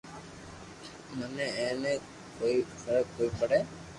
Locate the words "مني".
1.17-1.45